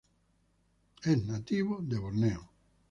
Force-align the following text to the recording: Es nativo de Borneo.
Es 1.03 1.23
nativo 1.27 1.77
de 1.79 1.99
Borneo. 1.99 2.49